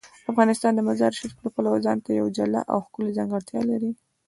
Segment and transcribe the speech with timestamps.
[0.31, 3.91] افغانستان د مزارشریف د پلوه ځانته یوه جلا او ښکلې ځانګړتیا لري.